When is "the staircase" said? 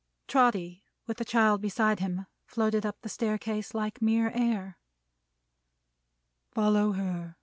3.01-3.75